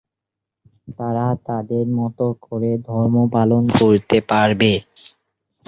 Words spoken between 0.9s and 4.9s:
তারা তাদের মত করে ধর্ম পালন করতে পারবে।